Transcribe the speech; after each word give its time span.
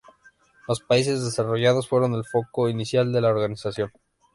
Los 0.67 0.79
países 0.81 1.23
desarrollados 1.23 1.87
fueron 1.87 2.15
el 2.15 2.25
foco 2.25 2.67
inicial 2.67 3.11
de 3.13 3.21
la 3.21 3.27
organización. 3.29 3.91